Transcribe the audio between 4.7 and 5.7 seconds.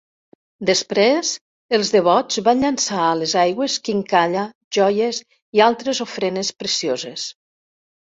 joies i